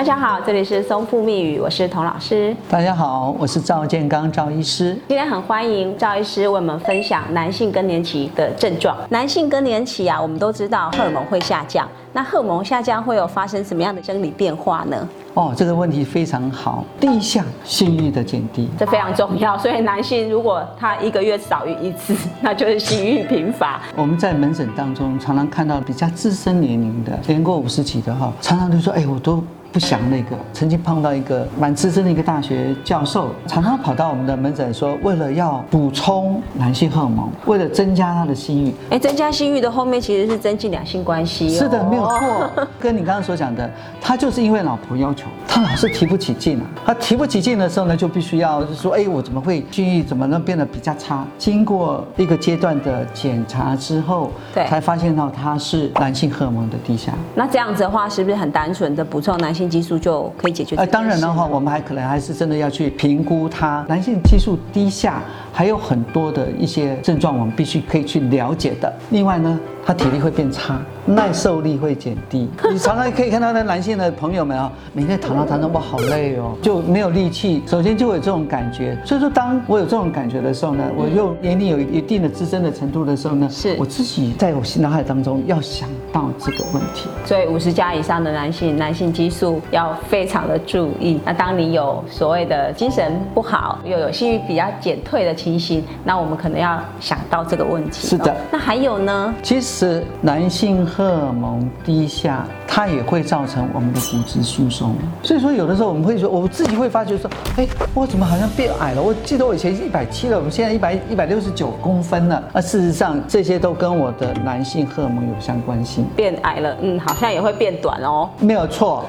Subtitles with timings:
[0.00, 2.56] 大家好，这里是松富密语，我是童老师。
[2.70, 4.96] 大家好，我是赵建刚赵医师。
[5.08, 8.96] 今天很欢迎赵医师为我们分享男性更年期的症状。
[9.10, 15.06] 男性更年期啊，我们都知道荷尔蒙会下降，那荷尔蒙下降会有发生什么样的生理变化呢？
[15.34, 16.82] 哦，这个问题非常好。
[16.98, 19.58] 第一项，性欲的减低，这非常重要。
[19.58, 23.82] 所以男性如果他一个月少于一次， 那就是性欲贫乏。
[23.94, 41.50] 我们在门诊当中常常看到比较资深年龄的，年过五十几的哈，常常就说：“哎，我都。”不想那个，曾经碰到一个蛮资深的一个大学教授，常常跑到我们的门诊说，为了要补充男性荷尔蒙，为了增加他的性欲，哎，增加性欲的后面其实是增进两性关系。
[41.50, 42.50] 是的，没有错。
[42.80, 43.70] 跟你刚刚所讲的，
[44.00, 46.66] 他就是因为老婆要求，他老是提不起劲啊。
[46.84, 51.24] 他提不起劲的时候呢，就必须要说，哎，我怎么会性欲怎么能变得比较差？
[51.38, 57.12] 经过一个阶段的检查之后，对，才发现到他是男性荷尔蒙的低下。
[57.36, 59.59] 那这样子的话，是不是很单纯的补充男性？
[59.60, 60.74] 性激素就可以解决。
[60.76, 68.92] 呃，当然的话，我们还可能还是真的要去评估他男性激素低下，还有很多的一些症状，我们必须可以去了解的。
[69.10, 69.60] 另外呢。
[69.82, 72.48] 他体力会变差， 耐受力会减低。
[72.70, 77.62] 你常常可以看到那男性的朋友们啊，每天躺到躺着，我，好累哦，就没有力气。
[77.66, 78.96] 首先就有这种感觉。
[79.06, 87.08] 所以说，当我有这种感觉的时候呢，我又年龄有一定的资深的程度的时候呢，是我自己在我脑海当中要想到这个问题。
[87.24, 91.18] 所以五十加以上的男性，男性激素要非常的注意。
[91.24, 98.06] 那当你有所谓的精神不好，又有性欲比较减退的情形，那我们可能要想到这个问题。
[98.06, 98.36] 是的。
[98.50, 99.34] 那还有呢？
[99.42, 100.04] 其实。
[100.22, 104.94] 男性荷尔蒙低下，它也会造成我们的骨质疏松。
[105.22, 109.00] 所以说，有的时候我们会说，我自己会发觉说，哎，我怎么好像变矮了？
[109.00, 112.42] 我记得我以前一百七了，我们现在一百一百六十九公分了。
[112.52, 116.04] 那事实上，这些都跟我的男性荷尔蒙有相关性。
[116.14, 118.28] 变矮了，嗯，好像也会变短哦。
[118.38, 119.06] 没有错，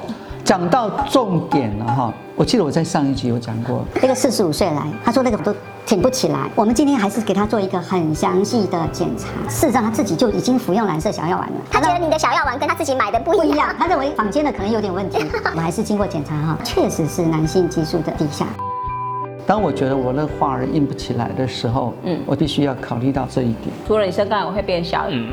[0.51, 2.13] 讲到重点了哈。
[2.35, 5.55] 我记得我在上一集有讲过，那个四十五岁来，他说那个都
[5.85, 6.39] 挺不起来。
[6.55, 9.27] 我们今天还是给他做一个很详细的检查。
[9.49, 11.55] 事实上他自己就已经服用蓝色小药丸了。
[11.71, 15.19] 他觉得你的小药丸跟他自己买的不一样，他认为坊间的可能有点问题。
[15.51, 18.45] 我们还是经过检查哈，确实是男性激素的低下。
[19.47, 23.73] 当我觉得我那话儿硬不起来的时候，嗯，我必须要考虑到这一点。
[23.87, 25.31] 除了你身高会变小，嗯。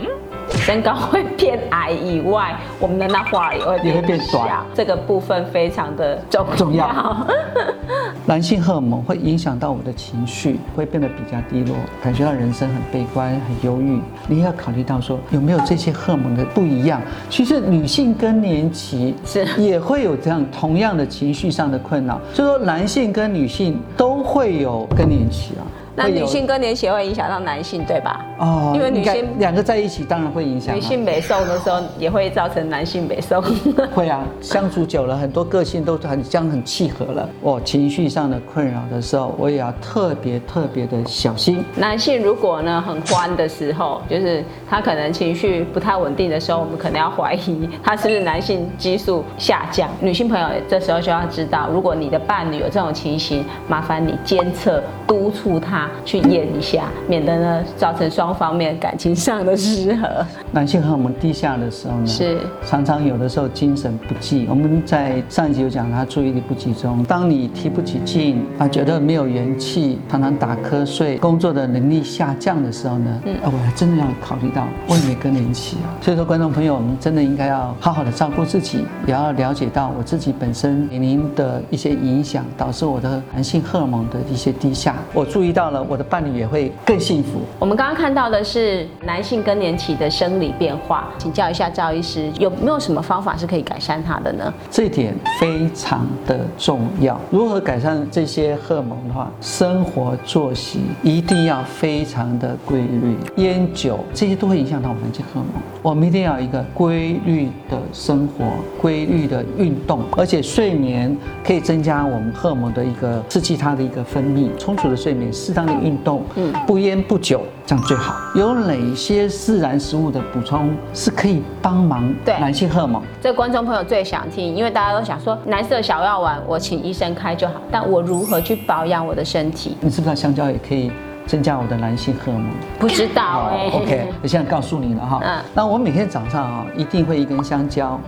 [0.50, 7.26] 身高会变矮以外，我们的那花也会也会变短，这个部分非常的重重要。
[8.26, 14.00] 男性荷尔蒙会影响到我的情绪，会变得比较低落，感觉到人生很悲观、很忧郁。
[14.26, 17.00] 你要考虑到说有没有这些荷尔蒙的不一样。
[17.30, 25.64] 其实女性更年期是也会有这样同样的情绪上的困扰，所以说男性跟女性都会有更年期啊。
[25.98, 28.24] 那女性更年期会影响到男性，对吧？
[28.38, 30.74] 哦，因为女性两个在一起，当然会影响。
[30.74, 33.42] 女性美瘦的时候，也会造成男性美瘦。
[33.92, 37.28] 会啊，相处久了，很多个性都很将很契合了。
[37.40, 41.64] 我情绪上的困扰的时候，我也要特别特别的小心。
[41.74, 49.88] 男性如果呢很欢的时候，就是他可能情绪不太稳定的时候，我们可能要怀疑他是不是男性激素下降。
[50.00, 55.87] 女性朋友这时候就要知道，如果你的伴侣有这种情形，麻烦你监测督促他。
[56.04, 60.08] 去验一下，免得呢造成双方面感情上的失和。
[60.52, 64.46] 男性荷尔蒙低下的时候呢，是常常有的时候精神不济。
[64.48, 67.02] 我们在上一集有讲，他注意力不集中。
[67.04, 75.88] 当你提不起劲啊，觉得没有元气，常常打瞌睡，工作的能力下降的时候呢，嗯，我还真的要考虑到问你更年期啊。
[76.00, 84.96] 所以说，观众朋友，我们真的应该要好好的照顾自己，也要了解到我自己本身年龄的一些影响，导致我的男性荷尔蒙的一些低下。
[85.12, 85.77] 我注意到了。
[85.82, 87.40] 我的伴侣也会更幸福。
[87.58, 94.52] 我们刚刚看到的是男性更年期的生理变化，请教一下赵医师，有没有什么方法是可以改善它的呢？
[94.70, 97.20] 这一点非常的重要。
[97.30, 105.62] 如何改善这些荷尔蒙的话，生活作息一定要非常的规律，烟酒这些都会影响到我们的荷尔蒙。
[105.82, 108.44] 我们一定要一个规律的生活，
[108.80, 118.14] 规律的运动，而且睡眠可以增加我们荷尔蒙的一个刺激它的一个分泌，充足的睡眠，适当你运动，嗯，不烟不酒，这样最好。
[118.32, 123.02] 有哪些自然食物的补充是可以帮忙男性荷尔蒙？
[123.20, 129.76] 这观众朋友最想听，因为大家都想说，蓝色小药丸我请医生开就好，但我如何去保养我的身体？
[129.80, 130.92] 你知不知道香蕉也可以？
[131.26, 133.70] 增加我的男性荷尔蒙，不知道哎。
[133.74, 135.20] OK，我 现在告诉你了哈。
[135.22, 135.42] 嗯。
[135.52, 138.00] 那我每天早上啊，一定会一根香蕉，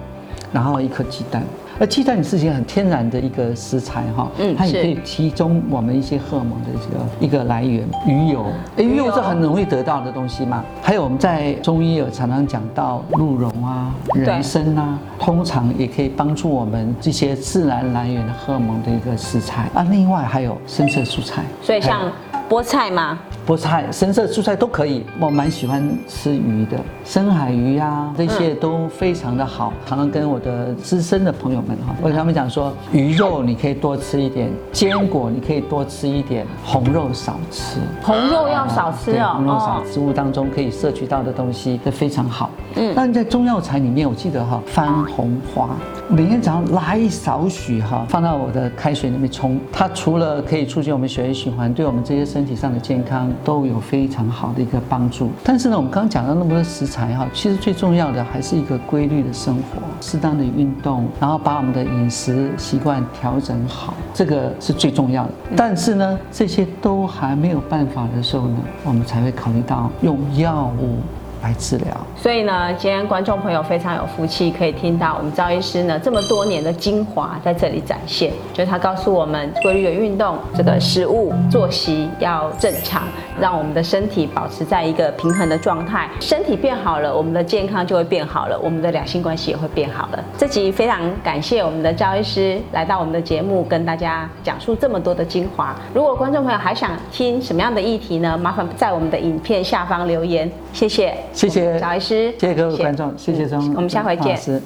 [0.52, 1.43] 然后一颗鸡蛋。
[1.79, 7.88] 而鸡蛋是一个很天然的一个食材哈，嗯它也可以提供我们一些荷尔蒙的这个一个来源。
[8.06, 8.44] 鱼油，
[8.76, 10.62] 哎，鱼油是很容易得到的东西嘛。
[10.82, 19.82] 还有我们在中医有常常讲到鹿茸啊、人参啊，通常也可以帮助我们这些自然来源的荷尔蒙的一个食材啊。
[19.91, 22.12] 另外还有深色蔬菜，所以像
[22.46, 23.19] 菠菜吗？
[23.50, 25.05] 菠菜、深色蔬菜都可以。
[25.19, 29.73] 我蛮喜欢吃鱼的，深海鱼呀、这些都非常的好。
[29.88, 37.81] 常常跟我的资深的朋友们哈，我跟他们讲说，鱼肉你可以多吃一点，坚果你可以多吃一点，红肉少吃。
[38.00, 39.32] 红肉要少吃对哦。
[39.35, 42.50] 红肉少，食物当中可以摄取到的东西都非常好。
[42.76, 45.70] 嗯，那在中药材里面，我记得哈，番红花，
[46.12, 55.31] 每天早上拉一少许哈，放到我的开水里面冲，它除了可以促进我们血液循环，对我们这些身体上的健康都有非常好的一个帮助。
[55.45, 65.31] 但是呢，我们刚刚讲到那么多食材哈，其实最重要的还是一个规律的生活，适当的运动，然后把我们的饮食习惯调整好，这个是最重要的。
[65.56, 70.97] 但是呢，这些都还没有办法的时候呢，我们才会考虑到用药物
[71.43, 71.87] 来治疗。
[72.17, 78.33] 所以呢，今天观众朋友非常有福气，可以听到我们赵医师呢这么多年的精华在这里展现。
[78.53, 83.05] 就是他告诉我们，规律的运动，这个食物作息要正常，
[83.41, 86.09] 让我们的身体保持在一个平衡的状态。
[86.21, 90.25] 身体变好了，我们的健康就会变好了，我们的两性关系也会变好了。
[90.37, 95.75] 这集非常感谢我们的赵医师来到我们的节目，跟大家讲述这么多的精华。
[95.95, 98.37] 如果观众朋友还想听什么样的议题呢？
[98.37, 104.37] 麻烦在我们的影片下方留言，谢谢，谢谢贾医师，谢谢各位观众，谢谢钟，我们下回见老。
[104.37, 104.61] 师